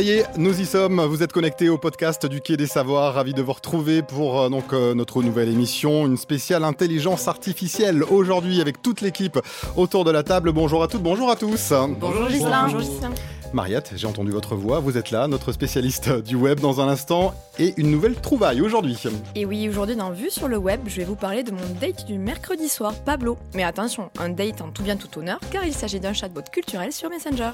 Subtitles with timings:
[0.00, 0.98] Ça y est, nous y sommes.
[0.98, 3.12] Vous êtes connectés au podcast du Quai des Savoirs.
[3.12, 8.02] Ravi de vous retrouver pour euh, donc euh, notre nouvelle émission, une spéciale intelligence artificielle
[8.04, 9.38] aujourd'hui avec toute l'équipe
[9.76, 10.52] autour de la table.
[10.52, 11.74] Bonjour à toutes, bonjour à tous.
[12.00, 12.62] Bonjour Gislain.
[12.62, 13.10] Bonjour Gislain.
[13.52, 17.34] Mariette, j'ai entendu votre voix, vous êtes là, notre spécialiste du web dans un instant,
[17.58, 18.96] et une nouvelle trouvaille aujourd'hui.
[19.34, 22.06] Et oui, aujourd'hui dans Vue sur le web, je vais vous parler de mon date
[22.06, 23.36] du mercredi soir, Pablo.
[23.54, 26.92] Mais attention, un date en tout bien tout honneur, car il s'agit d'un chatbot culturel
[26.92, 27.50] sur Messenger.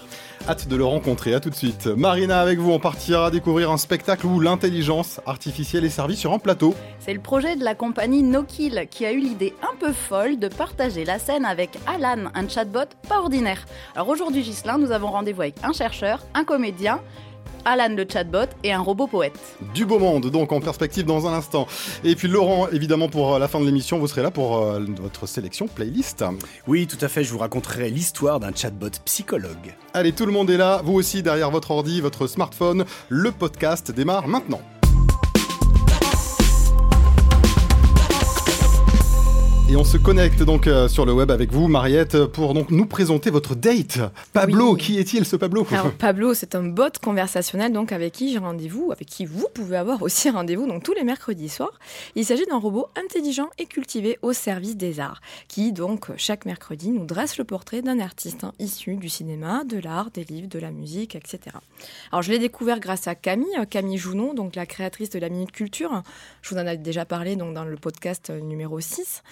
[0.46, 1.86] Hâte de le rencontrer, à tout de suite.
[1.86, 6.38] Marina, avec vous, on partira découvrir un spectacle où l'intelligence artificielle est servie sur un
[6.38, 6.74] plateau.
[7.00, 10.48] C'est le projet de la compagnie NoKill qui a eu l'idée un peu folle de
[10.48, 13.64] partager la scène avec Alan, un chatbot pas ordinaire.
[13.94, 15.72] Alors aujourd'hui, Gislin, nous avons rendez-vous avec un
[16.34, 17.00] un comédien,
[17.64, 19.38] Alan le chatbot et un robot poète.
[19.74, 21.66] Du beau monde, donc en perspective dans un instant.
[22.04, 25.27] Et puis Laurent, évidemment, pour la fin de l'émission, vous serez là pour euh, votre
[25.27, 26.24] sélection playlist.
[26.66, 29.74] Oui, tout à fait, je vous raconterai l'histoire d'un chatbot psychologue.
[29.94, 32.84] Allez, tout le monde est là, vous aussi derrière votre ordi, votre smartphone.
[33.08, 34.61] Le podcast démarre maintenant.
[39.69, 42.86] Et on se connecte donc euh, sur le web avec vous, Mariette, pour donc nous
[42.86, 43.98] présenter votre date.
[44.33, 48.39] Pablo, qui est-il ce Pablo Alors, Pablo, c'est un bot conversationnel donc avec qui j'ai
[48.39, 51.81] rendez-vous, avec qui vous pouvez avoir aussi rendez-vous donc tous les mercredis soirs.
[52.14, 56.91] Il s'agit d'un robot intelligent et cultivé au service des arts, qui donc chaque mercredi
[56.91, 60.61] nous dresse le portrait d'un artiste hein, issu du cinéma, de l'art, des livres, de
[60.61, 61.41] la musique, etc.
[62.12, 65.28] Alors je l'ai découvert grâce à Camille, euh, Camille Jounon, donc la créatrice de la
[65.28, 66.05] Minute Culture.
[66.42, 69.25] Je vous en ai déjà parlé donc dans le podcast numéro 6.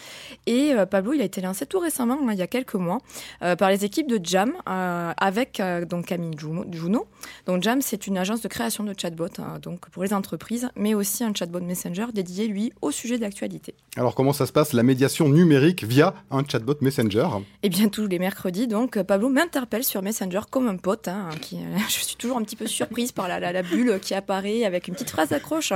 [0.47, 2.99] Et euh, Pablo, il a été lancé tout récemment, hein, il y a quelques mois,
[3.43, 7.07] euh, par les équipes de Jam euh, avec donc Camille Juno.
[7.47, 10.95] Donc Jam, c'est une agence de création de chatbot hein, donc pour les entreprises, mais
[10.95, 13.75] aussi un chatbot Messenger dédié lui au sujet de l'actualité.
[13.97, 17.29] Alors comment ça se passe la médiation numérique via un chatbot Messenger?
[17.63, 21.09] Eh bien tous les mercredis, donc Pablo m'interpelle sur Messenger comme un pote.
[21.09, 21.59] Hein, qui,
[21.89, 24.95] je suis toujours un petit peu surprise par la, la, bulle qui apparaît avec une
[24.95, 25.73] petite phrase d'accroche,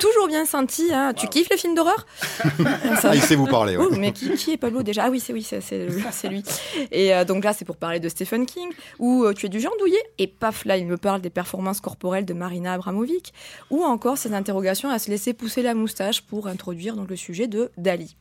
[0.00, 0.90] toujours bien sentie.
[1.16, 2.06] Tu kiffes les films d'horreur?
[2.64, 5.04] Ah, Il sait vous parler mais qui, est Pablo déjà?
[5.04, 6.42] Ah oui, c'est oui, c'est lui.
[6.90, 9.60] Et euh, donc là, c'est pour parler de Stephen King, où euh, tu es du
[9.60, 13.32] genre douillet, et paf, là, il me parle des performances corporelles de Marina Abramovic,
[13.70, 17.46] ou encore ses interrogations à se laisser pousser la moustache pour introduire donc le sujet
[17.46, 18.16] de Dali.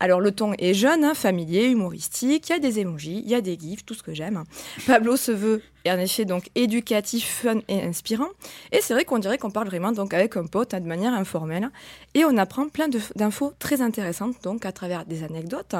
[0.00, 3.34] Alors le ton est jeune, hein, familier, humoristique, il y a des emojis, il y
[3.34, 4.44] a des gifs, tout ce que j'aime.
[4.86, 8.28] Pablo se veut un effet donc éducatif, fun et inspirant.
[8.72, 11.14] Et c'est vrai qu'on dirait qu'on parle vraiment donc avec un pote hein, de manière
[11.14, 11.70] informelle.
[12.14, 15.74] Et on apprend plein d'infos très intéressantes donc à travers des anecdotes,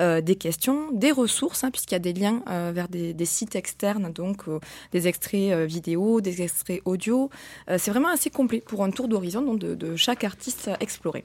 [0.00, 3.56] euh, des questions, des ressources, hein, puisqu'il y a des liens euh, vers des, sites
[3.56, 4.58] externes, donc euh,
[4.92, 7.30] des extraits vidéo, des extraits audio.
[7.68, 11.24] c'est vraiment assez complet pour un tour d'horizon de, de, chaque artiste exploré.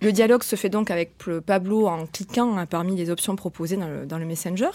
[0.00, 1.16] Le dialogue se fait donc avec
[1.46, 4.70] Pablo en cliquant hein, parmi les options proposées dans le, dans le Messenger.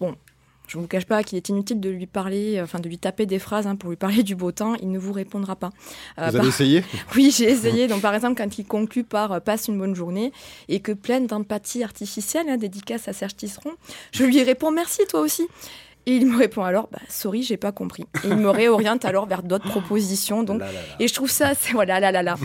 [0.00, 0.16] Bon,
[0.66, 3.26] je ne vous cache pas qu'il est inutile de lui parler, enfin de lui taper
[3.26, 4.74] des phrases hein, pour lui parler du beau temps.
[4.76, 5.70] Il ne vous répondra pas.
[6.18, 6.84] Euh, vous avez essayé?
[7.14, 7.86] Oui, j'ai essayé.
[7.86, 10.32] Donc par exemple, quand il conclut par euh, passe une bonne journée
[10.68, 13.72] et que pleine d'empathie artificielle, hein, dédicace à Serge Tisseron,
[14.12, 15.46] je lui réponds merci toi aussi.
[16.08, 18.04] Et il me répond alors, bah, sorry, j'ai pas compris.
[18.22, 20.44] Et il me réoriente alors vers d'autres propositions.
[20.44, 20.62] Donc,
[21.00, 22.36] et je trouve ça assez, voilà, là, là, là.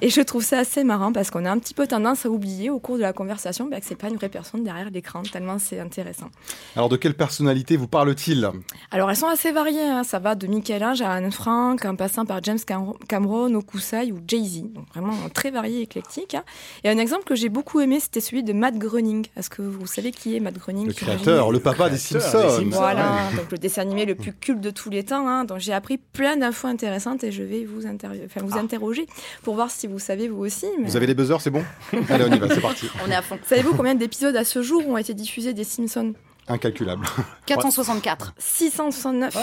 [0.00, 2.70] et je trouve ça assez marrant parce qu'on a un petit peu tendance à oublier
[2.70, 5.58] au cours de la conversation bah, que c'est pas une vraie personne derrière l'écran, tellement
[5.58, 6.30] c'est intéressant.
[6.76, 8.50] Alors, de quelle personnalité vous parle-t-il?
[8.90, 9.82] Alors, elles sont assez variées.
[9.82, 10.02] Hein.
[10.02, 12.58] Ça va de Michel-Ange à Anne Frank, en passant par James
[13.06, 14.62] Cameron, Okusai ou Jay-Z.
[14.72, 16.34] Donc, vraiment très varié, éclectique.
[16.34, 16.44] Hein.
[16.84, 19.26] Et un exemple que j'ai beaucoup aimé, c'était celui de Matt Groening.
[19.36, 20.86] Est-ce que vous savez qui est Matt Groening?
[20.86, 22.64] Le créateur, le papa des Simpsons.
[22.70, 23.09] Voilà.
[23.36, 25.28] Donc le dessin animé le plus culte de tous les temps.
[25.28, 28.60] Hein, donc j'ai appris plein d'infos intéressantes et je vais vous, enfin, vous ah.
[28.60, 29.06] interroger
[29.42, 30.66] pour voir si vous savez vous aussi.
[30.82, 31.64] Vous avez les buzzers, c'est bon?
[32.08, 32.86] Allez, on y va, c'est parti.
[33.06, 33.38] On est à fond.
[33.44, 36.14] Savez-vous combien d'épisodes à ce jour ont été diffusés des Simpsons?
[36.50, 37.06] Incalculable.
[37.46, 38.34] 464.
[38.36, 39.36] 669.
[39.36, 39.40] Ah.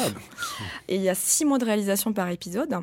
[0.89, 2.75] Et il y a 6 mois de réalisation par épisode.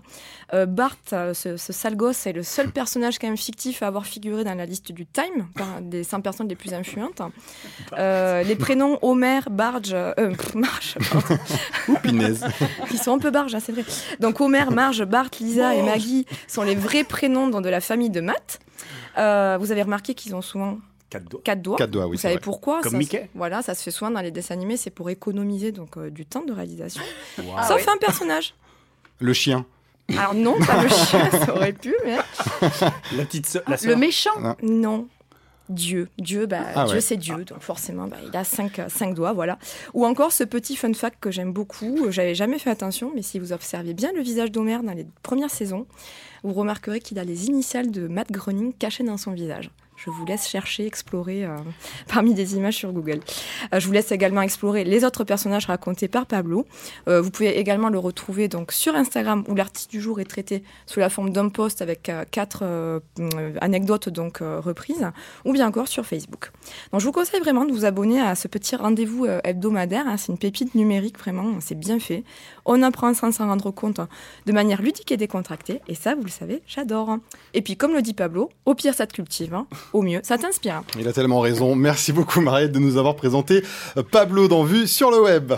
[0.55, 4.07] Euh, Bart, euh, ce, sale gosse, est le seul personnage quand même fictif à avoir
[4.07, 5.47] figuré dans la liste du Time,
[5.83, 7.21] des 100 personnes les plus influentes.
[7.99, 10.97] Euh, les prénoms Homer, Barge, euh, Marge,
[11.89, 11.97] Ou
[12.93, 13.85] Ils sont un peu barges, hein, c'est vrai.
[14.21, 18.23] Donc Homer, Marge, Bart, Lisa et Maggie sont les vrais prénoms de la famille de
[18.23, 18.59] Matt.
[19.17, 20.79] vous avez remarqué qu'ils ont souvent
[21.11, 21.41] Quatre doigts.
[21.77, 22.07] Quatre doigts.
[22.07, 23.29] oui, Vous savez pourquoi Comme Mickey.
[23.35, 26.27] Voilà, ça se fait souvent dans les dessins animés, c'est pour économiser donc euh, du
[26.27, 27.03] temps de réalisation.
[27.37, 28.55] Sauf un personnage.
[29.21, 29.65] Le chien.
[30.09, 32.17] Alors non, pas le chien, ça aurait pu, mais...
[33.17, 35.09] La petite Le méchant Non.
[35.71, 36.09] Dieu.
[36.19, 39.59] Dieu, bah, ah Dieu c'est Dieu, donc forcément, bah, il a cinq, cinq, doigts, voilà.
[39.95, 43.39] Ou encore ce petit fun fact que j'aime beaucoup, j'avais jamais fait attention, mais si
[43.39, 45.87] vous observez bien le visage d'Homer dans les premières saisons,
[46.43, 49.71] vous remarquerez qu'il a les initiales de Matt Groening cachées dans son visage.
[49.97, 51.57] Je vous laisse chercher, explorer euh,
[52.09, 53.21] parmi des images sur Google.
[53.73, 56.67] Euh, je vous laisse également explorer les autres personnages racontés par Pablo.
[57.09, 60.63] Euh, vous pouvez également le retrouver donc sur Instagram où l'artiste du jour est traité
[60.87, 62.65] sous la forme d'un post avec quatre
[63.61, 65.11] anecdotes donc reprises,
[65.45, 66.51] ou bien encore sur Facebook.
[66.93, 70.07] Je vous conseille vraiment de vous abonner à ce petit rendez-vous hebdomadaire.
[70.07, 70.17] Hein.
[70.17, 72.25] c'est une pépite numérique vraiment, c'est bien fait.
[72.65, 74.09] On apprend sans s'en rendre compte hein,
[74.47, 75.81] de manière ludique et décontractée.
[75.89, 77.19] Et ça, vous le savez, j'adore.
[77.53, 79.55] Et puis comme le dit Pablo, au pire ça te cultive.
[79.55, 80.21] Hein au mieux.
[80.23, 80.83] Ça t'inspire.
[80.99, 81.75] Il a tellement raison.
[81.75, 83.63] Merci beaucoup, Mariette, de nous avoir présenté
[84.11, 85.53] Pablo dans Vue sur le web.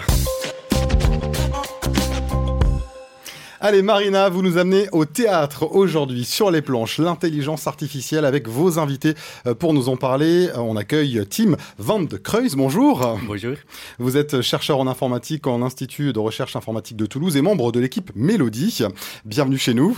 [3.59, 8.79] Allez Marina, vous nous amenez au théâtre aujourd'hui sur les planches, l'intelligence artificielle avec vos
[8.79, 9.15] invités
[9.47, 10.49] euh, pour nous en parler.
[10.49, 13.19] Euh, on accueille Tim Van de Kreuz, bonjour.
[13.27, 13.55] Bonjour.
[13.99, 17.81] Vous êtes chercheur en informatique en Institut de recherche informatique de Toulouse et membre de
[17.81, 18.83] l'équipe Mélodie.
[19.25, 19.97] Bienvenue chez nous.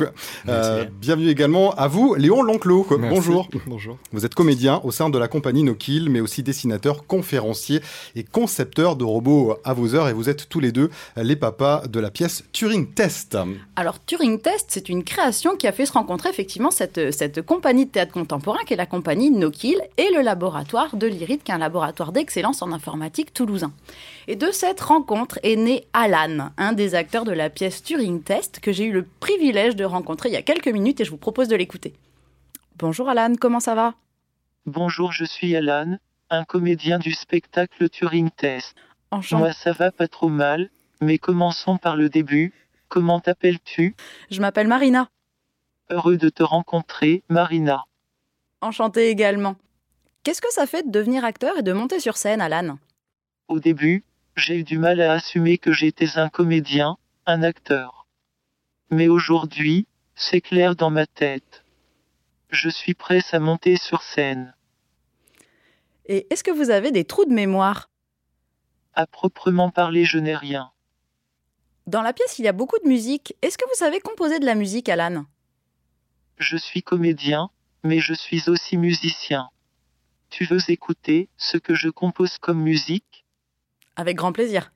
[0.49, 2.87] Euh, bienvenue également à vous, Léon Lanclos.
[2.91, 3.49] Bonjour.
[3.67, 3.99] Bonjour.
[4.13, 7.81] Vous êtes comédien au sein de la compagnie No Kill, mais aussi dessinateur, conférencier
[8.15, 11.83] et concepteur de robots à vos heures et vous êtes tous les deux les papas
[11.89, 13.37] de la pièce Turing Test.
[13.77, 17.87] Alors Turing Test, c'est une création qui a fait se rencontrer effectivement cette, cette compagnie
[17.87, 21.51] de théâtre contemporain qui est la compagnie No Kill et le laboratoire de l'IRIT, qui
[21.51, 23.73] est un laboratoire d'excellence en informatique toulousain.
[24.27, 28.61] Et de cette rencontre est né Alan, un des acteurs de la pièce Turing Test
[28.61, 31.17] que j'ai eu le privilège de rencontrer il y a quelques minutes et je vous
[31.17, 31.95] propose de l'écouter.
[32.77, 33.95] Bonjour Alan, comment ça va?
[34.67, 35.99] Bonjour, je suis Alan,
[36.31, 38.77] un comédien du spectacle Turing Test.
[39.11, 39.43] Enchanté.
[39.43, 42.53] Moi ça va pas trop mal, mais commençons par le début.
[42.89, 43.95] Comment t'appelles-tu?
[44.31, 45.11] Je m'appelle Marina.
[45.91, 47.85] Heureux de te rencontrer, Marina.
[48.61, 49.57] Enchantée également.
[50.25, 52.79] Qu'est-ce que ça fait de devenir acteur et de monter sur scène, Alan?
[53.47, 54.05] Au début,
[54.37, 56.97] j'ai eu du mal à assumer que j'étais un comédien,
[57.27, 58.07] un acteur.
[58.91, 61.65] Mais aujourd'hui, c'est clair dans ma tête.
[62.51, 64.55] Je suis prêt à monter sur scène.
[66.07, 67.91] Et est-ce que vous avez des trous de mémoire?
[68.95, 70.73] À proprement parler, je n'ai rien.
[71.89, 73.35] Dans la pièce, il y a beaucoup de musique.
[73.41, 75.25] Est-ce que vous savez composer de la musique, Alan?
[76.37, 77.49] Je suis comédien,
[77.83, 79.49] mais je suis aussi musicien.
[80.29, 83.25] Tu veux écouter ce que je compose comme musique?
[83.97, 84.71] Avec grand plaisir.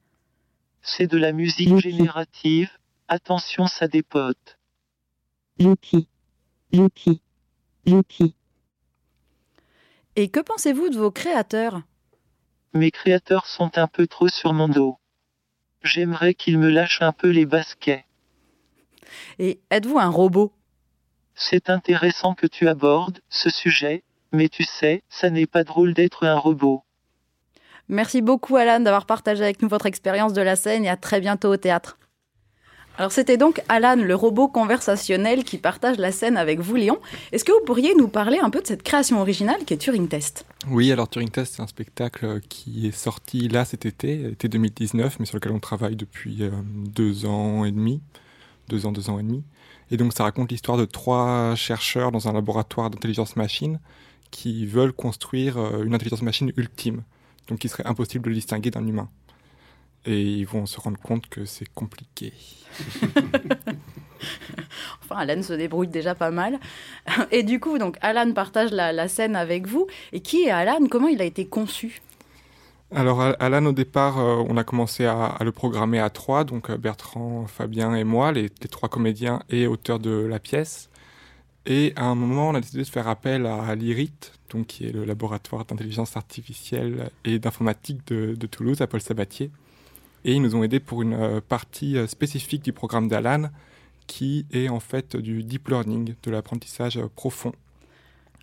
[0.81, 2.71] C'est de la musique générative.
[3.09, 4.59] Attention, ça dépote.
[5.59, 6.09] Youpi.
[6.73, 7.21] Youpi.
[7.85, 8.35] Youpi.
[10.17, 11.83] Et que pensez-vous de vos créateurs?
[12.73, 14.99] Mes créateurs sont un peu trop sur mon dos.
[15.83, 18.05] J'aimerais qu'il me lâche un peu les baskets.
[19.39, 20.53] Et êtes-vous un robot?
[21.35, 26.25] C'est intéressant que tu abordes ce sujet, mais tu sais, ça n'est pas drôle d'être
[26.27, 26.85] un robot.
[27.89, 31.21] Merci beaucoup Alan d'avoir partagé avec nous votre expérience de la scène et à très
[31.21, 31.99] bientôt au théâtre.
[32.99, 36.99] Alors c'était donc Alan, le robot conversationnel, qui partage la scène avec vous, Léon.
[37.33, 40.09] Est-ce que vous pourriez nous parler un peu de cette création originale qui est Turing
[40.09, 40.45] Test?
[40.69, 45.21] Oui, alors Turing Test, c'est un spectacle qui est sorti là cet été, été 2019,
[45.21, 48.03] mais sur lequel on travaille depuis euh, deux ans et demi.
[48.69, 49.43] Deux ans, deux ans et demi.
[49.91, 53.81] Et donc ça raconte l'histoire de trois chercheurs dans un laboratoire d'intelligence machine
[54.31, 57.03] qui veulent construire euh, une intelligence machine ultime,
[57.49, 59.09] donc qui serait impossible de le distinguer d'un humain
[60.05, 62.33] et ils vont se rendre compte que c'est compliqué.
[65.03, 66.59] enfin, Alan se débrouille déjà pas mal.
[67.31, 69.87] Et du coup, donc Alan partage la, scène avec vous.
[70.13, 70.87] Et qui est Alan?
[70.91, 72.01] Comment il a été conçu?
[72.95, 76.77] Alors Alan, au départ, euh, on a commencé à, le programmer à trois, donc euh,
[76.77, 80.91] Bertrand, Fabien et moi, les, trois comédiens et auteurs de la pièce.
[81.65, 84.93] Et à un moment, on a décidé de faire appel à l'IRIT, donc qui est
[84.93, 89.51] le laboratoire d'intelligence artificielle et d'informatique de, de, Toulouse, à Paul Sabatier,
[90.25, 93.51] et ils nous ont aidés pour une euh, partie euh, spécifique du programme d'Alan,
[94.07, 97.53] qui est en fait du deep learning, de l'apprentissage euh, profond.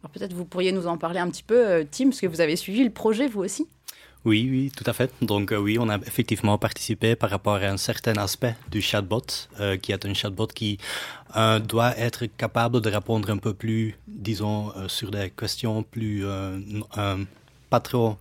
[0.02, 2.56] Alors peut-être vous pourriez nous en parler un petit peu, Tim, parce que vous avez
[2.56, 3.68] suivi le projet vous aussi
[4.26, 5.10] oui, oui, tout à fait.
[5.22, 9.22] Donc oui, on a effectivement participé par rapport à un certain aspect du chatbot,
[9.82, 10.78] qui est un chatbot qui
[11.64, 16.26] doit être capable de répondre un peu plus, disons, sur des questions plus
[17.70, 18.18] pas trop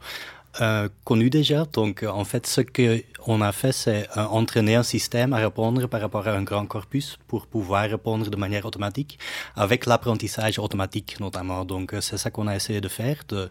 [0.61, 1.65] euh, connu déjà.
[1.73, 6.01] Donc, en fait, ce qu'on a fait, c'est euh, entraîner un système à répondre par
[6.01, 9.19] rapport à un grand corpus pour pouvoir répondre de manière automatique,
[9.55, 11.65] avec l'apprentissage automatique notamment.
[11.65, 13.51] Donc, euh, c'est ça qu'on a essayé de faire, de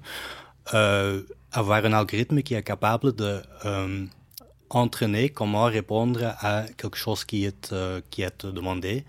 [0.73, 3.41] un algorithme qui est capable de
[4.69, 7.73] entraîner comment répondre à quelque chose qui est,
[8.09, 9.05] qui est demandé.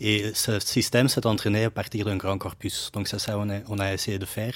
[0.00, 2.90] Et ce système s'est entraîné à partir d'un grand corpus.
[2.94, 4.54] Donc, c'est ça qu'on a, essayé de faire.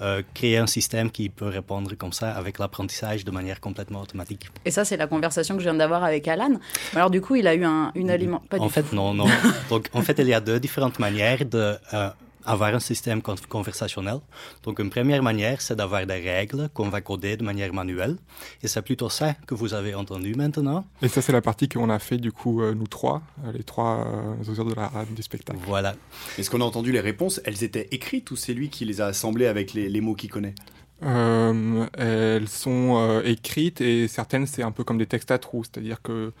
[0.00, 4.48] Euh, créer un système qui peut répondre comme ça avec l'apprentissage de manière complètement automatique.
[4.64, 6.58] Et ça, c'est la conversation que je viens d'avoir avec Alan.
[6.96, 8.42] Alors du coup, il a eu un, une aliment.
[8.58, 9.26] en fait, non, non.
[9.70, 12.10] Donc, en fait, il y a deux différentes manières de euh,
[12.44, 14.18] avoir un système con- conversationnel.
[14.62, 18.16] Donc, une première manière, c'est d'avoir des règles qu'on va coder de manière manuelle.
[18.62, 20.84] Et c'est plutôt ça que vous avez entendu maintenant.
[21.02, 23.64] Et ça, c'est la partie qu'on a fait, du coup, euh, nous trois, euh, les
[23.64, 25.58] trois euh, auteurs de la, du spectacle.
[25.66, 25.94] Voilà.
[26.38, 27.40] Est-ce qu'on a entendu les réponses?
[27.44, 30.30] Elles étaient écrites ou c'est lui qui les a assemblées avec les, les mots qu'il
[30.30, 30.54] connaît?
[31.02, 35.64] Euh, elles sont euh, écrites et certaines, c'est un peu comme des textes à trous,
[35.64, 36.32] c'est-à-dire que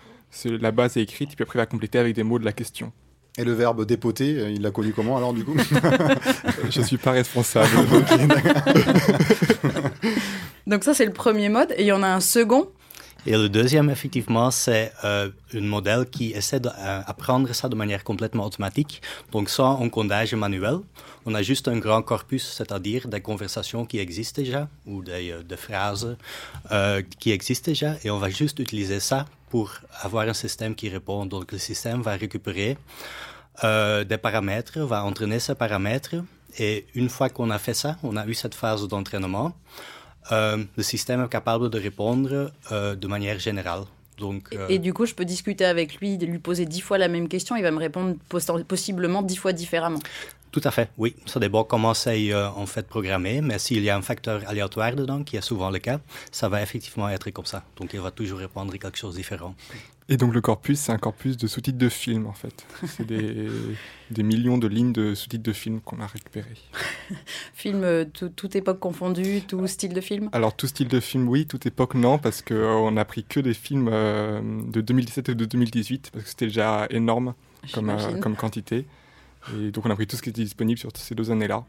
[0.44, 2.52] la base est écrite et puis après, il va compléter avec des mots de la
[2.52, 2.92] question.
[3.36, 5.56] Et le verbe dépoter, euh, il l'a connu comment alors du coup
[6.70, 7.68] Je suis pas responsable.
[10.66, 11.72] Donc ça, c'est le premier mode.
[11.76, 12.68] Et il y en a un second.
[13.26, 18.44] Et le deuxième, effectivement, c'est euh, un modèle qui essaie d'apprendre ça de manière complètement
[18.44, 19.00] automatique,
[19.32, 20.80] donc sans encodage manuel.
[21.24, 25.42] On a juste un grand corpus, c'est-à-dire des conversations qui existent déjà, ou des, euh,
[25.42, 26.18] des phrases
[26.70, 29.68] euh, qui existent déjà, et on va juste utiliser ça pour
[30.06, 31.20] avoir un système qui répond.
[31.34, 32.70] Donc le système va récupérer
[33.62, 36.16] euh, des paramètres, va entraîner ces paramètres,
[36.66, 39.48] et une fois qu'on a fait ça, on a eu cette phase d'entraînement,
[40.32, 42.32] euh, le système est capable de répondre
[42.72, 43.84] euh, de manière générale.
[44.24, 47.08] Donc, Et- Et du coup, je peux discuter avec lui, lui poser dix fois la
[47.16, 47.52] même question.
[47.60, 50.02] Il va me répondre poss- possiblement dix fois différemment.
[50.54, 51.16] Tout à fait, oui.
[51.26, 54.94] Ça dépend comment c'est euh, en fait programmé, mais s'il y a un facteur aléatoire
[54.94, 55.98] dedans, qui est souvent le cas,
[56.30, 57.64] ça va effectivement être comme ça.
[57.76, 59.56] Donc il va toujours répondre à quelque chose de différent.
[60.08, 62.64] Et donc le corpus, c'est un corpus de sous-titres de films, en fait.
[62.86, 63.48] C'est des,
[64.12, 66.56] des millions de lignes de sous-titres de films qu'on a récupérés.
[67.54, 70.30] Film, euh, tout, toute époque confondue, tout style de film?
[70.30, 73.54] Alors tout style de film, oui, toute époque, non, parce qu'on a pris que des
[73.54, 77.34] films euh, de 2017 et de 2018, parce que c'était déjà énorme
[77.72, 78.86] comme, euh, comme quantité.
[79.52, 81.64] Et donc on a pris tout ce qui était disponible sur ces deux années-là.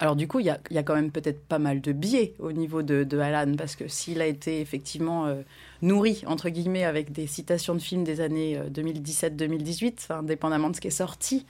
[0.00, 2.82] Alors du coup, il y a, quand même peut-être pas mal de biais au niveau
[2.82, 5.42] de, Alan, parce que s'il a été effectivement euh,
[5.82, 10.76] nourri, entre guillemets, avec des citations de films des années euh, 2017-2018, enfin, indépendamment de
[10.76, 11.46] ce qui est sorti,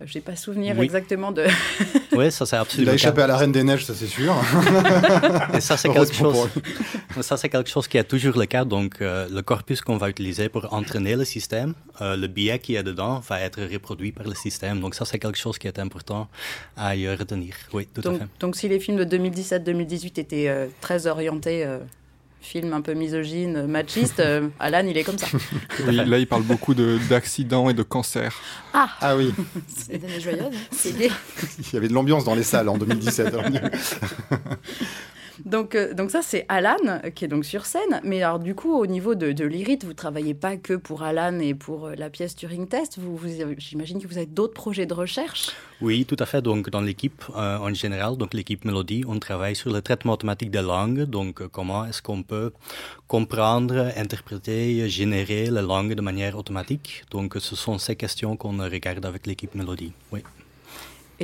[0.00, 0.84] euh, j'ai pas souvenir Oui.
[0.84, 1.44] exactement de...
[2.12, 3.02] Oui, ça c'est Il absolument a le cas.
[3.02, 4.34] échappé à la Reine des Neiges, ça c'est sûr.
[5.54, 6.48] Et ça, c'est quelque chose.
[7.20, 8.64] Ça, c'est quelque chose qui est toujours le cas.
[8.64, 12.76] Donc, euh, le corpus qu'on va utiliser pour entraîner le système, euh, le biais qui
[12.76, 14.80] est dedans va être reproduit par le système.
[14.80, 16.28] Donc, ça, c'est quelque chose qui est important
[16.76, 17.54] à y retenir.
[17.72, 18.26] Oui, tout à Donc, fait.
[18.40, 21.66] donc si les films de 2017-2018 étaient euh, très orientés,
[22.44, 25.26] films un peu misogynes, machistes, euh, Alan, il est comme ça.
[25.86, 28.34] Oui, là, il parle beaucoup de- d'accidents et de cancers.
[28.72, 29.32] Ah oui,
[29.66, 30.44] C'est des joyeuses.
[30.94, 31.10] Il
[31.72, 33.34] y avait de l'ambiance dans les salles en 2017.
[35.44, 38.00] Donc, euh, donc ça, c'est Alan euh, qui est donc sur scène.
[38.04, 41.38] Mais alors, du coup, au niveau de, de l'IRIT, vous travaillez pas que pour Alan
[41.38, 42.98] et pour euh, la pièce Turing Test.
[42.98, 43.18] Vous,
[43.58, 45.50] J'imagine que vous avez d'autres projets de recherche.
[45.80, 46.40] Oui, tout à fait.
[46.40, 50.62] Donc, dans l'équipe en général, donc l'équipe Mélodie, on travaille sur le traitement automatique des
[50.62, 51.02] langues.
[51.02, 52.52] Donc, comment est-ce qu'on peut
[53.06, 57.04] comprendre, interpréter, générer les langues de manière automatique?
[57.10, 59.92] Donc, ce sont ces questions qu'on regarde avec l'équipe Mélodie.
[60.12, 60.22] Oui.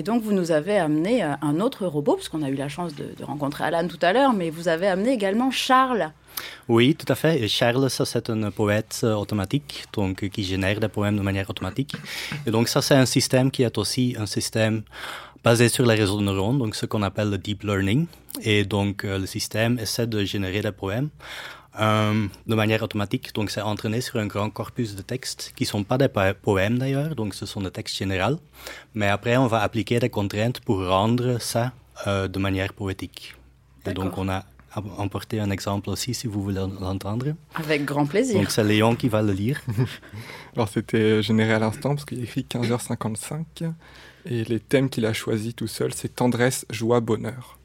[0.00, 2.70] Et donc, vous nous avez amené euh, un autre robot, parce qu'on a eu la
[2.70, 6.10] chance de, rencontrer Alan tout à l'heure, mais vous avez amené également Charles.
[6.68, 7.46] Oui, tout à fait.
[7.48, 11.50] Charles, ça, c'est un poète euh, automatique, donc euh, qui génère des poèmes de manière
[11.50, 11.92] automatique.
[12.46, 14.84] Et donc, ça, c'est un système qui est aussi un système
[15.44, 18.06] basé sur les réseaux de neurones, donc ce qu'on appelle le deep learning.
[18.42, 21.10] Et donc, le système essaie de générer des poèmes
[21.78, 23.34] euh, de manière automatique.
[23.34, 26.78] Donc, c'est entraîné sur un grand corpus de textes qui sont pas des po- poèmes
[26.78, 28.38] d'ailleurs, donc ce sont des textes généraux.
[28.94, 31.72] Mais après, on va appliquer des contraintes pour rendre ça
[32.06, 33.34] euh, de manière poétique.
[33.86, 34.44] Et donc, on a
[34.98, 37.34] emporté un exemple aussi, si vous voulez l'entendre.
[37.54, 38.38] Avec grand plaisir.
[38.40, 39.60] Donc, c'est Léon qui va le lire.
[40.54, 43.72] Alors c'était généré à l'instant parce qu'il écrit 15h55
[44.26, 47.58] et les thèmes qu'il a choisis tout seul c'est tendresse, joie, bonheur.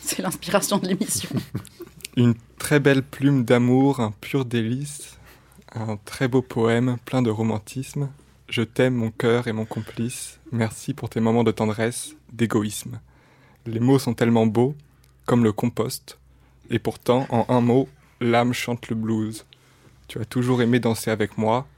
[0.00, 1.28] C'est l'inspiration de l'émission.
[2.16, 5.16] Une très belle plume d'amour, un pur délice,
[5.72, 8.10] un très beau poème plein de romantisme.
[8.48, 12.98] Je t'aime mon cœur et mon complice, merci pour tes moments de tendresse, d'égoïsme.
[13.64, 14.74] Les mots sont tellement beaux,
[15.24, 16.18] comme le compost,
[16.68, 17.88] et pourtant en un mot,
[18.20, 19.46] l'âme chante le blues.
[20.08, 21.68] Tu as toujours aimé danser avec moi,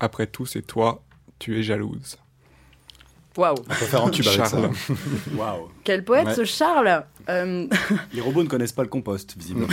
[0.00, 1.00] après tout c'est toi,
[1.38, 2.18] tu es jalouse.
[3.36, 4.56] Waouh On peut faire un tube avec ça.
[5.36, 6.34] Waouh Quel poète Ouais.
[6.34, 7.66] ce Charles Euh,
[8.14, 9.66] Les robots ne connaissent pas le compost, visiblement.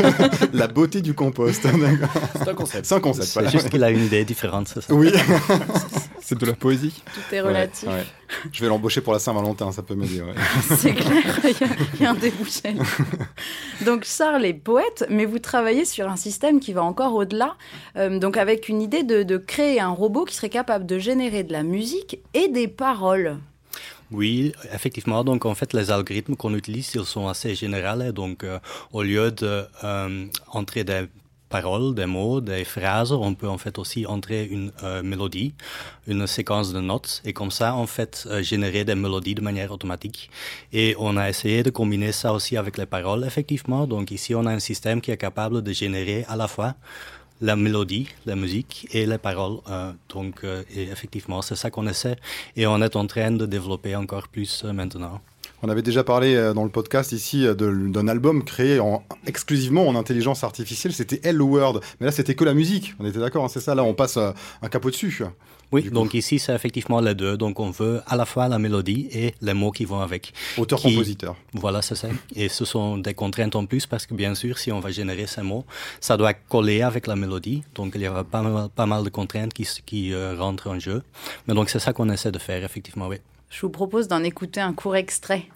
[0.52, 1.62] La beauté du compost.
[1.64, 2.08] d'accord.
[2.36, 2.86] C'est un concept.
[2.86, 3.26] C'est un concept.
[3.28, 3.50] C'est voilà.
[3.50, 4.92] juste qu'il a une idée différente, c'est ça.
[4.94, 5.12] Oui.
[6.22, 7.02] C'est de la poésie.
[7.12, 7.88] Tout est relatif.
[7.88, 8.06] Ouais, ouais.
[8.52, 10.20] Je vais l'embaucher pour la Saint-Valentin, ça peut m'aider.
[10.20, 10.34] ouais.
[10.76, 12.74] C'est clair, il y a- il y, a un débouché.
[13.84, 17.56] Donc Charles est poète, mais vous travaillez sur un système qui va encore au-delà,
[17.96, 21.42] euh, donc avec une idée de, de créer un robot qui serait capable de générer
[21.44, 23.38] de la musique et des paroles.
[24.12, 25.22] Oui, effectivement.
[25.22, 28.10] Donc, en fait, les algorithmes qu'on utilise, ils sont assez généraux.
[28.10, 28.58] Donc, euh,
[28.92, 31.04] au lieu de euh, entrer des
[31.50, 33.12] paroles, des mots, des phrases.
[33.12, 35.52] On peut en fait aussi entrer une euh, mélodie,
[36.06, 39.70] une séquence de notes, et comme ça, en fait, euh, générer des mélodies de manière
[39.72, 40.30] automatique.
[40.72, 43.86] Et on a essayé de combiner ça aussi avec les paroles, effectivement.
[43.86, 46.74] Donc ici, on a un système qui est capable de générer à la fois
[47.42, 49.58] la mélodie, la musique et les paroles.
[49.68, 50.44] Euh, donc,
[50.94, 52.16] effectivement, c'est ça qu'on essaie
[52.56, 55.20] et on est en train de développer encore plus maintenant.
[55.62, 59.86] On avait déjà parlé euh, dans le podcast ici euh, d'un album créé en, exclusivement
[59.86, 60.92] en intelligence artificielle.
[60.92, 61.82] C'était Hello World.
[62.00, 62.94] Mais là, c'était que la musique.
[62.98, 63.74] On était d'accord, hein, c'est ça?
[63.74, 65.22] Là, on passe euh, un capot dessus.
[65.72, 67.36] Oui, donc ici, c'est effectivement les deux.
[67.36, 70.32] Donc, on veut à la fois la mélodie et les mots qui vont avec.
[70.58, 71.36] Auteur-compositeur.
[71.54, 72.08] Voilà, c'est ça.
[72.34, 75.26] Et ce sont des contraintes en plus parce que bien sûr, si on va générer
[75.26, 75.64] ces mots,
[76.00, 77.62] ça doit coller avec la mélodie.
[77.74, 81.02] Donc il y aura pas mal, pas mal de contraintes qui, euh, rentrent en jeu.
[81.46, 83.18] Mais donc c'est ça qu'on essaie de faire, effectivement, oui.
[83.50, 85.48] Je vous propose d'en écouter un court extrait.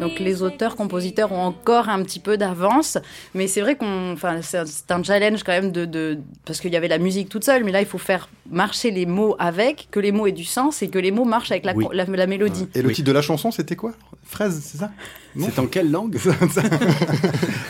[0.00, 2.98] Donc les auteurs, compositeurs ont encore un petit peu d'avance,
[3.34, 6.76] mais c'est vrai qu'on, enfin, c'est un, challenge quand même de, de parce qu'il y
[6.76, 10.00] avait la musique toute seule, mais là il faut faire marcher les mots avec, que
[10.00, 11.86] les mots aient du sens et que les mots marchent avec la, Oui.
[11.92, 12.66] la, la mélodie.
[12.74, 12.94] Et le Oui.
[12.94, 13.92] titre de la chanson, c'était quoi?
[14.24, 14.90] Fraise, c'est ça?
[15.38, 16.18] C'est en quelle langue?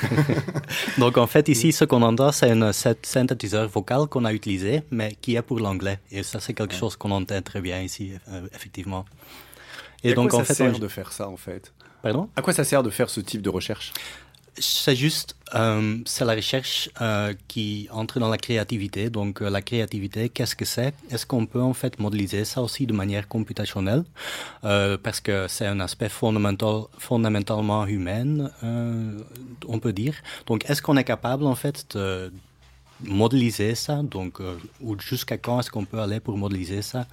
[0.98, 4.82] Donc en fait, ici, ce qu'on entend, c'est un sy- synthétiseur vocal qu'on a utilisé,
[4.90, 5.98] mais qui est pour l'anglais.
[6.10, 9.04] Et ça, c'est quelque chose qu'on entend très bien ici, euh, effectivement.
[10.04, 12.28] Et Et donc à quoi en ça fait, sert de faire ça en fait Pardon?
[12.36, 13.92] À quoi ça sert de faire ce type de recherche?
[14.58, 19.08] C'est juste, euh, c'est la recherche euh, qui entre dans la créativité.
[19.08, 20.92] Donc euh, la créativité, qu'est-ce que c'est?
[21.10, 24.02] Est-ce qu'on peut en fait modéliser ça aussi de manière computationnelle?
[24.64, 29.18] Euh, Parce que c'est un aspect fondamental, fondamentalement humain, euh,
[29.68, 30.14] on peut dire.
[30.46, 32.32] Donc est-ce qu'on est capable en fait de
[33.04, 34.02] modéliser ça?
[34.02, 37.06] Donc euh, ou jusqu'à quand est-ce qu'on peut aller pour modéliser ça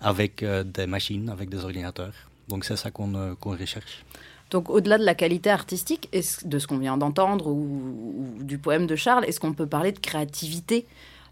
[0.00, 2.14] avec des machines, avec des ordinateurs?
[2.52, 4.04] Donc c'est ça qu'on euh, qu'on recherche.
[4.50, 8.86] Donc, au-delà de la qualité artistique, de ce qu'on vient d'entendre ou, ou du poème
[8.86, 10.84] de Charles, est-ce qu'on peut parler de créativité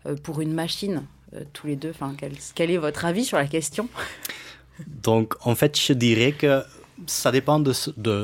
[0.06, 1.02] euh, pour une machine
[1.34, 1.90] euh, tous les deux?
[1.90, 3.86] Enfin, quel, quel est votre avis sur la question?
[5.08, 6.62] Donc, en fait, je dirais que
[7.06, 8.16] ça dépend de, de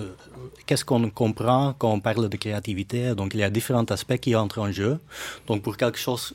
[0.65, 3.15] qu'est-ce qu'on comprend quand on parle de créativité.
[3.15, 4.99] Donc, il y a différents aspects qui entrent en jeu.
[5.47, 6.35] Donc, pour quelque chose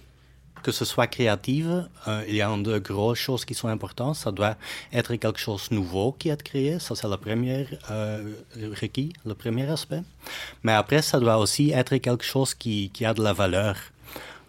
[0.61, 4.15] que ce soit créative, euh, il y a deux grosses choses qui sont importantes.
[4.15, 4.55] Ça doit
[4.93, 6.79] être quelque chose de nouveau qui est créé.
[6.79, 8.33] Ça, c'est le premier euh,
[8.81, 10.03] requis, le premier aspect.
[10.63, 13.75] Mais après, ça doit aussi être quelque chose qui, qui a de la valeur.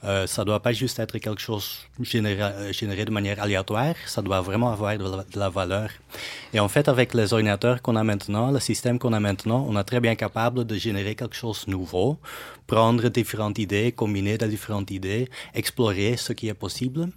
[0.05, 4.21] Euh, ça doit pas juste être quelque chose généré, euh, généré de manière aléatoire, ça
[4.21, 5.91] doit vraiment avoir de la, valeur.
[6.53, 9.79] Et en fait, avec les ordinateurs qu'on a maintenant, le système qu'on a maintenant, on
[9.79, 12.19] est très bien capable de générer quelque chose de nouveau,
[12.67, 17.09] prendre différentes idées, combiner des différentes idées, explorer ce qui est possible.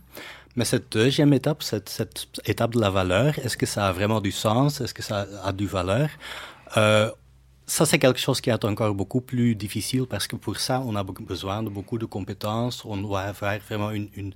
[0.56, 4.22] Mais cette deuxième étape, cette, cette étape de la valeur, est-ce que ça a vraiment
[4.22, 4.80] du sens?
[4.80, 6.10] Est-ce que ça a du valeur?
[6.78, 7.10] Euh,
[7.68, 10.96] ça, c'est quelque chose qui est encore beaucoup plus difficile parce que pour ça, on
[10.96, 12.86] a be- besoin de beaucoup de compétences.
[12.86, 14.34] On doit avoir vraiment une, une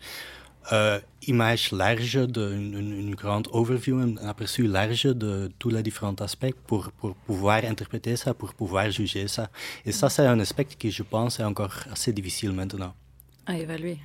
[0.71, 6.53] euh, image large, de, une, grande overview, un aperçu large de tous les différents aspects
[6.67, 9.49] pour, pour pouvoir interpréter ça, pour pouvoir juger ça.
[9.85, 12.93] Et ça, c'est un aspect qui, je pense, est encore assez difficile maintenant.
[13.45, 13.97] À évaluer.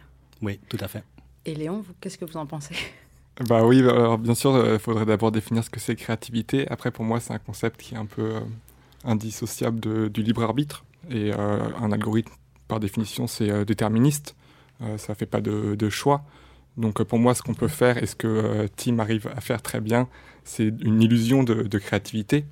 [0.43, 1.05] Oui, tout à fait.
[1.47, 2.75] Et Léon, qu'est-ce que vous en pensez?
[3.49, 6.69] Bah oui, alors bien sûr, il faudrait d'abord définir ce que c'est créativité.
[6.71, 8.41] Après, pour moi, c'est un concept qui est un peu euh,
[9.05, 10.85] indissociable du libre arbitre.
[11.11, 12.33] Et euh, un algorithme,
[12.69, 14.35] par définition, c'est euh, déterministe.
[14.83, 16.25] Euh, ça fait pas de, choix.
[16.77, 19.81] Donc pour moi, ce qu'on peut faire et ce que Tim arrive à faire très
[19.81, 20.09] bien,
[20.43, 22.45] c'est une illusion de, créativité.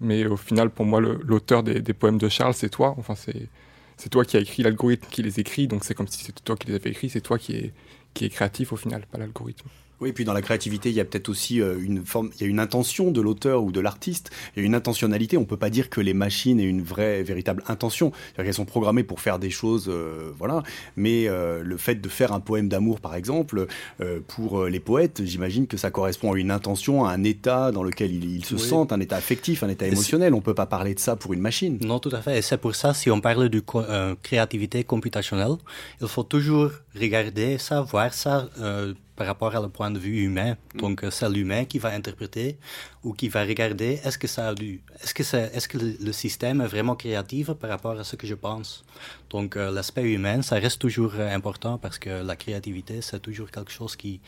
[0.00, 2.94] Mais au final, pour moi, l'auteur des, poèmes de Charles, c'est toi.
[2.98, 5.68] Enfin, c'est toi qui as écrit l'algorithme qui les écrit.
[5.68, 7.10] Donc c'est comme si c'était toi qui les avais écrits.
[7.10, 7.74] C'est toi qui est,
[8.14, 9.68] qui est créatif au final, pas l'algorithme.
[10.00, 12.42] Oui, et puis dans la créativité, il y a peut-être aussi euh, une forme, il
[12.42, 15.38] y a une intention de l'auteur ou de l'artiste, il y a une intentionnalité.
[15.38, 18.12] On peut pas dire que les machines aient une vraie, véritable intention.
[18.14, 20.62] C'est-à-dire qu'elles sont programmées pour faire des choses, euh, voilà.
[20.96, 23.66] Mais euh, le fait de faire un poème d'amour, par exemple,
[24.02, 27.82] euh, pour les poètes, j'imagine que ça correspond à une intention, à un état dans
[27.82, 28.60] lequel ils, ils se Oui.
[28.60, 30.34] sentent, un état affectif, un état émotionnel.
[30.34, 31.78] On peut pas parler de ça pour une machine.
[31.82, 32.38] Non, tout à fait.
[32.38, 33.82] Et c'est pour ça, si on parle de co-
[34.22, 35.56] créativité computationnelle,
[36.00, 40.22] il faut toujours regarder ça, voir ça euh, par rapport à le point de vue
[40.22, 40.56] humain.
[40.74, 42.58] Donc, euh, c'est l'humain qui va interpréter
[43.02, 45.96] ou qui va regarder est-ce que ça a du, est-ce que c'est, est-ce que le,
[46.00, 48.84] le système est vraiment créatif par rapport à ce que je pense?
[49.30, 53.72] Donc, euh, l'aspect humain, ça reste toujours important parce que la créativité, c'est toujours quelque
[53.72, 54.20] chose qui,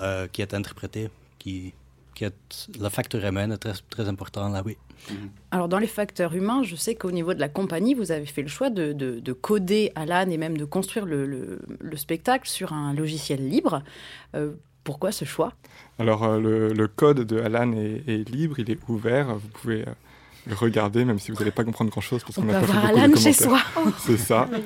[0.00, 1.74] euh, qui est interprété, qui,
[2.18, 4.76] qui est le facteur humain est très, très important là, oui.
[5.52, 8.42] Alors dans les facteurs humains, je sais qu'au niveau de la compagnie, vous avez fait
[8.42, 12.48] le choix de, de, de coder Alan et même de construire le, le, le spectacle
[12.48, 13.84] sur un logiciel libre.
[14.34, 15.52] Euh, pourquoi ce choix?
[16.00, 19.82] Alors euh, le, le, code de Alan est, est, libre, il est ouvert, vous pouvez
[19.82, 19.92] euh,
[20.48, 22.66] le regarder même si vous n'allez pas comprendre grand-chose parce On qu'on peut n'a pas
[22.66, 23.60] fait beaucoup Alan de chez soi.
[23.98, 24.48] C'est ça.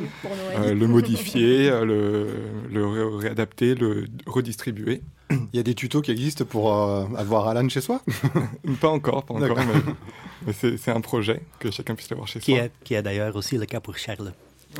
[0.54, 2.28] Euh, le modifier, euh, le,
[2.70, 5.02] le ré- réadapter, le redistribuer.
[5.30, 8.02] Il y a des tutos qui existent pour euh, avoir Alan chez soi?
[8.80, 9.92] Pas encore, pas encore, mais,
[10.46, 12.64] mais c'est un projet que chacun puisse l'avoir chez Qui soi.
[12.64, 14.32] est, qui est d'ailleurs aussi le cas pour Charles.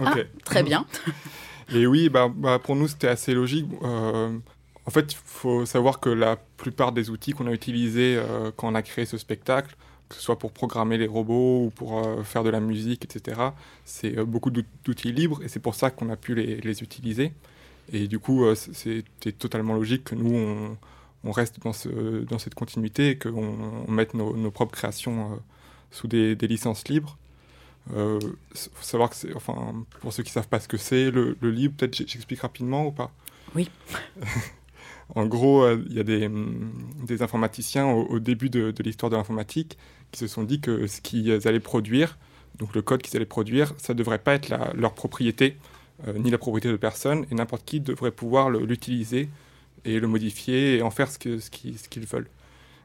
[0.05, 0.85] Ah, très bien.
[1.75, 3.67] Et oui, bah, bah, pour nous, c'était assez logique.
[3.83, 4.37] Euh,
[4.87, 8.69] en fait, il faut savoir que la plupart des outils qu'on a utilisés euh, quand
[8.69, 9.75] on a créé ce spectacle,
[10.13, 13.41] que ce soit pour programmer les robots ou pour euh, faire de la musique, etc.,
[13.85, 16.83] c'est euh, beaucoup d'out- d'outils libres et c'est pour ça qu'on a pu les, les
[16.83, 17.33] utiliser.
[17.93, 20.77] Et du coup, euh, c'était totalement logique que nous, on,
[21.25, 21.89] on reste dans, ce,
[22.25, 25.41] dans cette continuité et qu'on on mette nos, nos propres créations
[25.91, 27.19] sous des, des licences libres.
[27.95, 28.21] Euh,
[28.55, 31.51] faut savoir que c'est, enfin, pour ceux qui savent pas ce que c'est, le, le
[31.51, 33.11] libre, peut-être j'explique rapidement ou pas?
[33.57, 33.69] Oui.
[35.15, 36.73] en gros, euh, il y a des, hum,
[37.05, 39.77] des informaticiens au, au début de, de l'histoire de l'informatique
[40.13, 42.19] qui se sont dit que ce qu'ils allaient produire,
[42.59, 45.57] donc le code qu'ils allaient produire, ça devrait pas être leur propriété,
[46.07, 49.29] euh, ni la propriété de personne, et n'importe qui devrait pouvoir l'utiliser
[49.85, 52.29] et le modifier et en faire ce qu'ils veulent.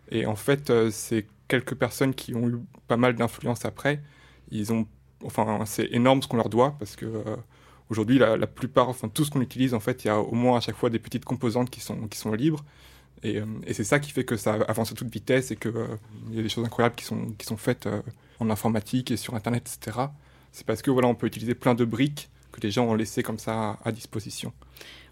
[0.10, 2.56] Et en fait, euh, c'est quelques personnes qui ont eu
[2.88, 4.02] pas mal d'influence après.
[4.52, 4.88] Ils ont,
[5.24, 7.36] enfin, c'est énorme ce qu'on leur doit parce que euh,
[7.90, 10.34] aujourd'hui, la, la plupart, enfin, tout ce qu'on utilise, en fait, il y a au
[10.34, 12.63] moins à chaque fois des petites composantes qui sont, qui sont libres.
[13.23, 15.73] Et, euh, et c'est ça qui fait que ça avance à toute vitesse et qu'il
[16.32, 18.01] y a des choses incroyables qui sont, qui sont faites euh,
[18.39, 19.97] en informatique et sur Internet, etc.
[20.51, 23.23] C'est parce que voilà, on peut utiliser plein de briques que les gens ont laissées
[23.23, 24.53] comme ça à, disposition.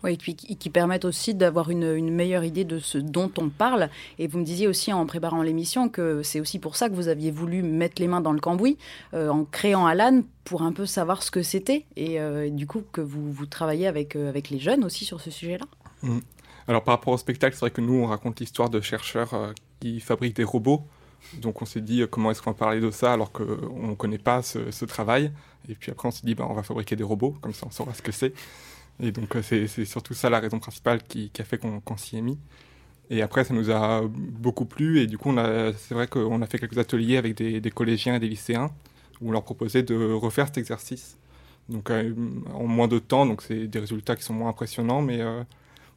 [0.04, 3.50] Oui, et qui qui permettent aussi d'avoir une, une meilleure idée de ce dont on
[3.50, 3.90] parle.
[4.20, 7.08] Et vous me disiez aussi en préparant l'émission que c'est aussi pour ça que vous
[7.08, 8.78] aviez voulu mettre les mains dans le cambouis
[9.14, 11.86] euh, en créant Alan pour un peu savoir ce que c'était.
[11.96, 15.22] Et euh, du coup, que vous, vous travaillez avec, euh, avec les jeunes aussi sur
[15.22, 15.66] ce sujet-là.
[16.68, 19.54] Alors par rapport au spectacle, c'est vrai que nous, on raconte l'histoire de chercheurs euh,
[19.80, 20.88] qui fabriquent des robots.
[21.36, 23.96] Donc on s'est dit euh, comment est-ce qu'on va parler de ça alors qu'on ne
[23.96, 25.32] connaît pas ce, travail.
[25.70, 27.72] Et puis après on s'est dit bah, on va fabriquer des robots, comme ça on
[27.72, 28.34] saura ce que c'est.
[29.00, 32.22] Et donc euh, c'est surtout ça la raison principale qui, a fait qu'on s'y est
[32.22, 32.40] mis.
[33.12, 35.32] Et après ça nous a beaucoup plu et du coup
[35.78, 38.72] c'est vrai qu'on a fait quelques ateliers avec des, collégiens et des lycéens
[39.22, 41.18] où on leur proposait de refaire cet exercice.
[41.70, 45.22] Donc en moins de temps, donc c'est des résultats qui sont moins impressionnants, mais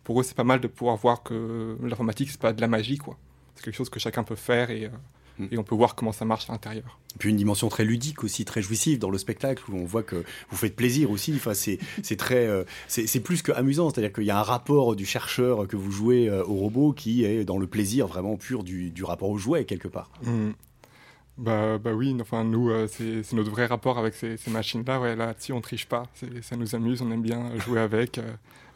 [0.09, 2.97] pour eux, c'est pas mal de pouvoir voir que l'informatique, c'est pas de la magie,
[2.97, 3.19] quoi.
[3.55, 4.89] C'est quelque chose que chacun peut faire et, euh,
[5.39, 5.47] Mm.
[5.53, 6.99] et on peut voir comment ça marche à l'intérieur.
[7.15, 10.03] Et puis une dimension très ludique aussi, très jouissive dans le spectacle où on voit
[10.03, 11.33] que vous faites plaisir aussi.
[11.37, 11.79] Enfin, c'est
[12.17, 13.91] très, euh, c'est plus que amusant.
[13.91, 17.25] C'est-à-dire qu'il y a un rapport du chercheur que vous jouez euh, au robot qui
[17.25, 20.11] est dans le plaisir vraiment pur du, du rapport au jouet quelque part.
[20.23, 20.51] Mm.
[21.39, 25.01] Bah, bah oui, enfin nous, euh, c'est notre vrai rapport avec ces, ces machines-là.
[25.01, 26.03] Ouais, là-dessus, on triche pas.
[26.43, 28.21] Ça nous amuse, on aime bien jouer avec,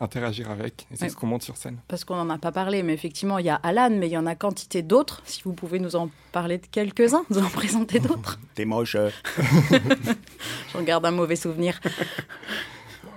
[0.02, 1.08] interagir avec, et c'est Ouais.
[1.08, 1.78] ce qu'on monte sur scène.
[1.88, 4.18] Parce qu'on n'en a pas parlé, mais effectivement, il y a Alan, mais il y
[4.18, 5.22] en a quantité d'autres.
[5.24, 8.38] Si vous pouvez nous en parler de quelques-uns, nous en présenter d'autres.
[8.54, 8.96] T'es moche.
[10.72, 11.80] J'en garde un mauvais souvenir.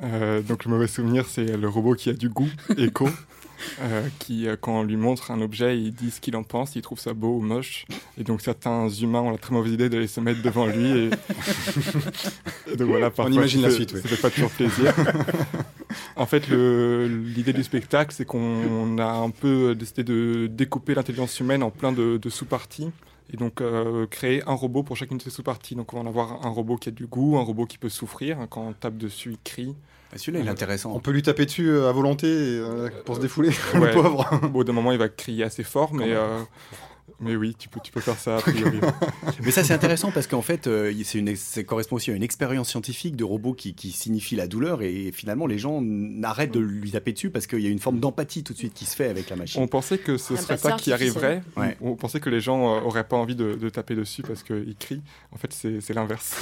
[0.03, 3.07] Euh, donc le mauvais souvenir, c'est le robot qui a du goût, Echo,
[3.81, 6.75] euh, qui, euh, quand on lui montre un objet, il dit ce qu'il en pense,
[6.75, 7.85] il trouve ça beau ou moche.
[8.17, 10.85] Et donc certains humains ont la très mauvaise idée d'aller se mettre devant lui.
[10.91, 11.09] Et,
[12.73, 13.97] et donc voilà, parfois, imagine ça la suite.
[13.97, 14.93] Ça fait pas toujours plaisir.
[16.15, 21.63] En fait, l'idée du spectacle, c'est qu'on a un peu décidé de découper l'intelligence humaine
[21.63, 22.89] en plein de, de sous-parties.
[23.33, 25.73] Et donc euh, créer un robot pour chacune de ces sous-parties.
[25.75, 27.89] Donc on va en avoir un robot qui a du goût, un robot qui peut
[27.89, 28.37] souffrir.
[28.51, 29.75] Quand on tape dessus, il crie.
[30.13, 30.99] Ah, Celui-là, il est On intéressant.
[30.99, 33.91] peut lui taper dessus euh, à volonté euh, pour se défouler, le Ouais.
[33.91, 34.29] pauvre.
[34.43, 36.39] Au bout d'un moment, il va crier assez fort, mais, euh,
[37.19, 38.79] mais oui, tu peux, tu peux faire ça a priori.
[39.43, 42.69] Mais ça, c'est intéressant parce qu'en fait, euh, une, ça correspond aussi à une expérience
[42.69, 46.91] scientifique de robot qui, qui signifie la douleur et finalement, les gens n'arrêtent de lui
[46.91, 49.07] taper dessus parce qu'il y a une forme d'empathie tout de suite qui se fait
[49.07, 49.61] avec la machine.
[49.61, 51.41] On pensait que ce serait ça qui arriverait.
[51.55, 51.77] Ouais.
[51.79, 54.75] On pensait que les gens euh, auraient pas envie de, de taper dessus parce qu'ils
[54.77, 55.01] crient.
[55.31, 56.35] En fait, c'est c'est l'inverse.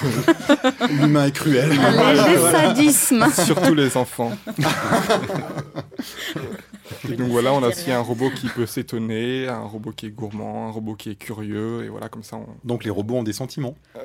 [0.90, 1.72] L'humain est cruel.
[1.72, 3.26] Un léger sadisme.
[3.46, 4.32] Surtout les enfants.
[7.10, 10.10] et donc voilà, on a aussi un robot qui peut s'étonner, un robot qui est
[10.10, 13.24] gourmand, un robot qui est curieux, et voilà, comme ça, on- Donc les robots ont
[13.24, 13.76] des sentiments.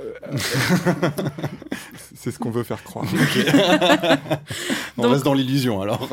[2.14, 3.04] c'est ce qu'on veut faire croire.
[4.98, 6.08] On Donc- reste dans l'illusion alors.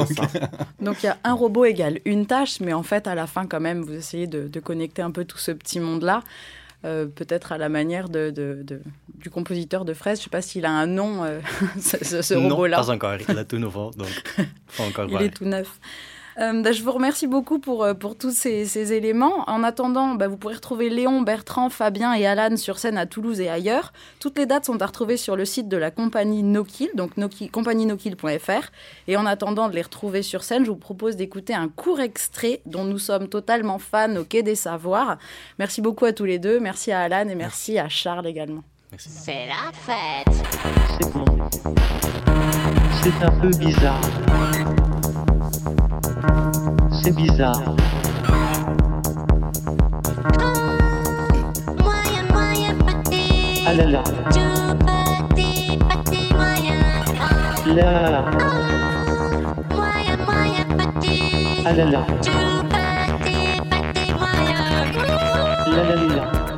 [0.80, 3.48] Donc il y a un robot égale une tâche, mais en fait, à la fin,
[3.48, 6.22] quand même, vous essayez de, de connecter un peu tout ce petit monde-là.
[6.84, 8.82] euh, peut-être à la manière de, de- de-
[9.16, 10.20] du compositeur de fraises.
[10.20, 11.40] Je ne sais pas s'il a un nom, euh,
[11.82, 12.78] ce, ce- ce non, robot-là.
[12.78, 13.16] pas encore.
[13.28, 14.08] Il est tout nouveau, donc
[14.68, 15.24] faut encore Il voir.
[15.24, 15.80] est tout neuf.
[16.38, 19.50] Euh, bah, je vous remercie beaucoup pour, euh, pour tous ces, ces éléments.
[19.50, 23.40] En attendant, bah, vous pourrez retrouver Léon, Bertrand, Fabien et Alan sur scène à Toulouse
[23.40, 23.94] et ailleurs.
[24.20, 27.50] Toutes les dates sont à retrouver sur le site de la compagnie Nokil, donc Noki-
[27.50, 28.70] compagnienokil.fr.
[29.08, 32.62] Et en attendant de les retrouver sur scène, je vous propose d'écouter un court extrait
[32.66, 35.18] dont nous sommes totalement fans au Quai des Savoirs.
[35.58, 36.60] Merci beaucoup à tous les deux.
[36.60, 38.64] Merci à Alan et merci à Charles également.
[38.98, 40.46] C'est la fête.
[41.00, 41.26] C'est bon.
[43.04, 44.02] C'est un peu bizarre.
[47.04, 47.62] C'est bizarre.
[53.68, 54.04] Ah là là.
[57.76, 58.26] Là.
[58.40, 58.66] Ah.
[65.68, 66.55] Là là là là.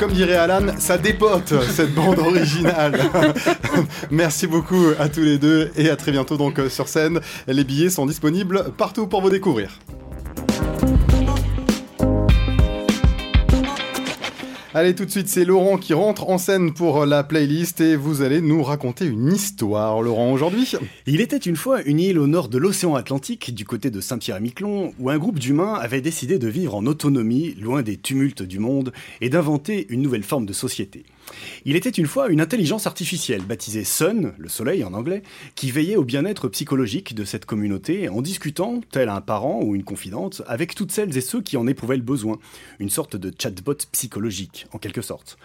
[0.00, 2.98] Comme dirait Alan, ça dépote cette bande originale.
[4.10, 7.20] Merci beaucoup à tous les deux et à très bientôt donc euh, sur scène.
[7.46, 9.78] Les billets sont disponibles partout pour vous découvrir.
[14.72, 18.22] Allez, tout de suite, c'est Laurent qui rentre en scène pour la playlist et vous
[18.22, 20.72] allez nous raconter une histoire, Laurent, aujourd'hui.
[21.08, 24.94] Il était une fois une île au nord de l'océan Atlantique, du côté de Saint-Pierre-et-Miquelon,
[25.00, 28.92] où un groupe d'humains avait décidé de vivre en autonomie, loin des tumultes du monde,
[29.20, 31.04] et d'inventer une nouvelle forme de société.
[31.64, 35.22] Il était une fois une intelligence artificielle, baptisée Sun, le soleil en anglais,
[35.54, 39.84] qui veillait au bien-être psychologique de cette communauté en discutant, tel un parent ou une
[39.84, 42.38] confidente, avec toutes celles et ceux qui en éprouvaient le besoin.
[42.78, 45.38] Une sorte de chatbot psychologique, en quelque sorte.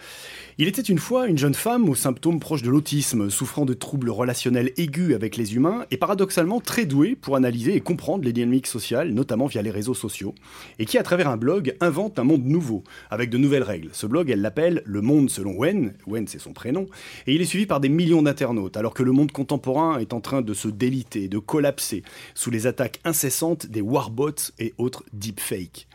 [0.58, 4.10] Il était une fois une jeune femme aux symptômes proches de l'autisme, souffrant de troubles
[4.10, 8.66] relationnels aigus avec les humains et paradoxalement très douée pour analyser et comprendre les dynamiques
[8.66, 10.34] sociales, notamment via les réseaux sociaux,
[10.78, 13.90] et qui à travers un blog invente un monde nouveau, avec de nouvelles règles.
[13.92, 15.75] Ce blog, elle l'appelle Le Monde selon Wen,
[16.06, 16.86] Wen c'est son prénom,
[17.26, 20.20] et il est suivi par des millions d'internautes, alors que le monde contemporain est en
[20.20, 22.02] train de se déliter, de collapser,
[22.34, 25.88] sous les attaques incessantes des warbots et autres deepfakes.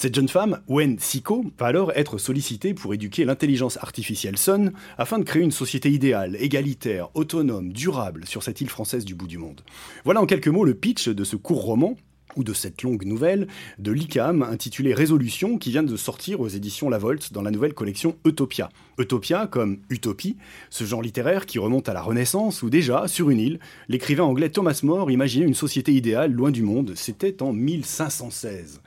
[0.00, 5.18] Cette jeune femme, Wen Siko, va alors être sollicitée pour éduquer l'intelligence artificielle Sun afin
[5.18, 9.38] de créer une société idéale, égalitaire, autonome, durable sur cette île française du bout du
[9.38, 9.62] monde.
[10.04, 11.96] Voilà en quelques mots le pitch de ce court roman
[12.38, 13.48] ou de cette longue nouvelle
[13.78, 17.74] de l'ICAM intitulée Résolution qui vient de sortir aux éditions La Volte dans la nouvelle
[17.74, 18.70] collection Utopia.
[18.96, 20.36] Utopia comme utopie,
[20.70, 24.50] ce genre littéraire qui remonte à la Renaissance où déjà, sur une île, l'écrivain anglais
[24.50, 28.80] Thomas More imaginait une société idéale loin du monde, c'était en 1516.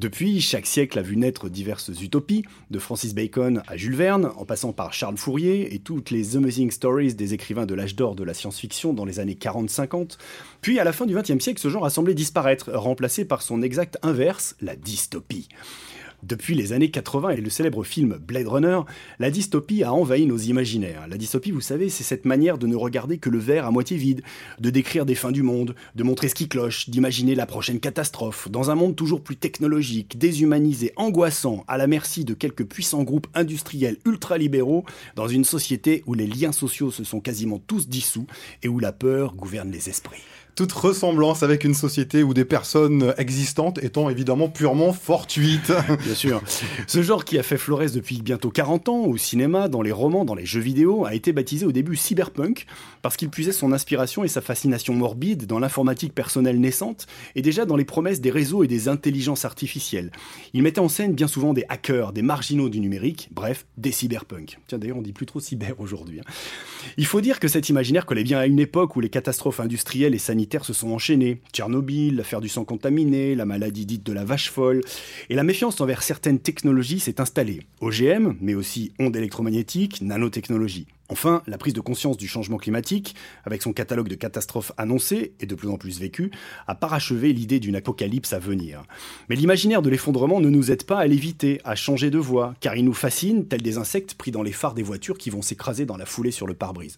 [0.00, 4.46] Depuis, chaque siècle a vu naître diverses utopies, de Francis Bacon à Jules Verne, en
[4.46, 8.24] passant par Charles Fourier et toutes les amazing stories des écrivains de l'âge d'or de
[8.24, 10.16] la science-fiction dans les années 40-50.
[10.62, 13.60] Puis, à la fin du XXe siècle, ce genre a semblé disparaître, remplacé par son
[13.60, 15.48] exact inverse, la dystopie.
[16.22, 18.80] Depuis les années 80 et le célèbre film Blade Runner,
[19.18, 21.06] la dystopie a envahi nos imaginaires.
[21.08, 23.96] La dystopie, vous savez, c'est cette manière de ne regarder que le verre à moitié
[23.96, 24.22] vide,
[24.58, 28.50] de décrire des fins du monde, de montrer ce qui cloche, d'imaginer la prochaine catastrophe,
[28.50, 33.28] dans un monde toujours plus technologique, déshumanisé, angoissant, à la merci de quelques puissants groupes
[33.34, 34.84] industriels ultralibéraux,
[35.16, 38.26] dans une société où les liens sociaux se sont quasiment tous dissous
[38.62, 40.22] et où la peur gouverne les esprits.
[40.54, 45.72] Toute ressemblance avec une société ou des personnes existantes étant évidemment purement fortuite.
[46.04, 46.42] Bien sûr.
[46.86, 50.24] Ce genre qui a fait florès depuis bientôt 40 ans au cinéma, dans les romans,
[50.24, 52.66] dans les jeux vidéo, a été baptisé au début cyberpunk
[53.02, 57.64] parce qu'il puisait son inspiration et sa fascination morbide dans l'informatique personnelle naissante et déjà
[57.64, 60.10] dans les promesses des réseaux et des intelligences artificielles.
[60.52, 64.58] Il mettait en scène bien souvent des hackers, des marginaux du numérique, bref, des cyberpunks.
[64.66, 66.20] Tiens, d'ailleurs, on dit plus trop cyber aujourd'hui.
[66.20, 66.30] hein.
[66.96, 70.14] Il faut dire que cet imaginaire collait bien à une époque où les catastrophes industrielles
[70.14, 71.40] et sanitaires se sont enchaînées.
[71.52, 74.82] Tchernobyl, l'affaire du sang contaminé, la maladie dite de la vache folle.
[75.28, 77.60] Et la méfiance envers certaines technologies s'est installée.
[77.80, 80.86] OGM, mais aussi ondes électromagnétiques, nanotechnologie.
[81.10, 85.46] Enfin, la prise de conscience du changement climatique, avec son catalogue de catastrophes annoncées et
[85.46, 86.30] de plus en plus vécues,
[86.68, 88.84] a parachevé l'idée d'une apocalypse à venir.
[89.28, 92.76] Mais l'imaginaire de l'effondrement ne nous aide pas à l'éviter, à changer de voie, car
[92.76, 95.84] il nous fascine, tels des insectes pris dans les phares des voitures qui vont s'écraser
[95.84, 96.96] dans la foulée sur le pare-brise.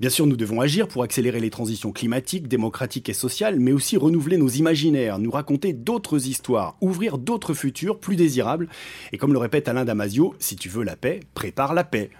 [0.00, 3.96] Bien sûr, nous devons agir pour accélérer les transitions climatiques, démocratiques et sociales, mais aussi
[3.96, 8.68] renouveler nos imaginaires, nous raconter d'autres histoires, ouvrir d'autres futurs plus désirables.
[9.12, 12.10] Et comme le répète Alain Damasio, si tu veux la paix, prépare la paix.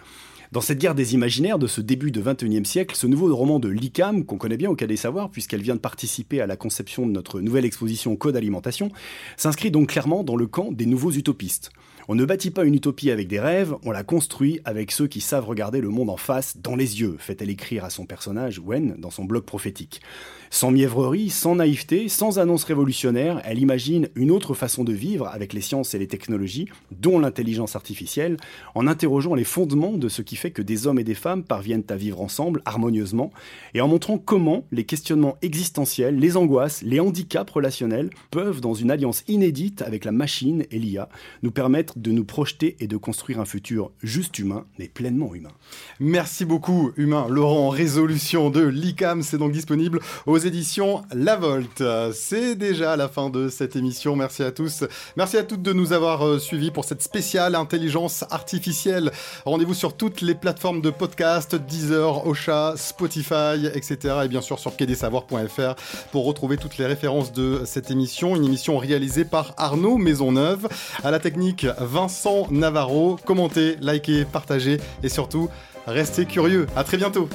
[0.57, 3.69] Dans cette guerre des imaginaires de ce début de XXIe siècle, ce nouveau roman de
[3.69, 7.07] l'ICAM, qu'on connaît bien au Cas des Savoirs, puisqu'elle vient de participer à la conception
[7.07, 8.91] de notre nouvelle exposition Code Alimentation,
[9.37, 11.73] s'inscrit donc clairement dans le camp des nouveaux utopistes.
[12.09, 15.21] On ne bâtit pas une utopie avec des rêves, on la construit avec ceux qui
[15.21, 18.95] savent regarder le monde en face, dans les yeux, fait-elle écrire à son personnage, Wen,
[18.97, 20.01] dans son blog prophétique.
[20.49, 25.53] Sans mièvrerie, sans naïveté, sans annonce révolutionnaire, elle imagine une autre façon de vivre avec
[25.53, 28.37] les sciences et les technologies, dont l'intelligence artificielle,
[28.77, 31.85] en interrogeant les fondements de ce qui qui que des hommes et des femmes parviennent
[31.89, 33.33] à vivre ensemble harmonieusement,
[33.75, 38.91] et en montrant comment les questionnements existentiels, les angoisses, les handicaps relationnels peuvent, dans une
[38.91, 41.09] alliance inédite avec la machine et l'IA,
[41.43, 45.53] nous permettre de nous projeter et de construire un futur juste humain, mais pleinement humain.
[46.01, 47.27] Merci beaucoup, Humain.
[47.29, 51.83] Laurent, résolution de l'ICAM, c'est donc disponible aux éditions La Volte.
[52.13, 54.17] C'est déjà la fin de cette émission.
[54.17, 54.85] Merci à tous.
[55.17, 59.11] Merci à toutes de nous avoir euh, suivis pour cette spéciale intelligence artificielle.
[59.45, 63.99] Rendez-vous sur toutes les plateformes de podcast, Deezer, Ocha, Spotify, etc.
[64.25, 65.75] Et bien sûr sur quai-des-savoirs.fr
[66.11, 68.35] pour retrouver toutes les références de cette émission.
[68.35, 70.69] Une émission réalisée par Arnaud Maisonneuve.
[71.05, 73.17] À la technique, Vincent Navarro.
[73.25, 75.49] Commentez, likez, partagez et surtout,
[75.87, 76.67] restez curieux.
[76.75, 77.29] À très bientôt.